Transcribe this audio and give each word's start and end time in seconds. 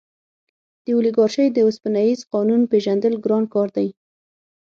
د 0.83 0.85
اولیګارشۍ 0.95 1.47
د 1.51 1.57
اوسپنیز 1.67 2.19
قانون 2.33 2.61
پېژندل 2.71 3.13
ګران 3.25 3.43
کار 3.53 3.67
دی. 3.77 3.87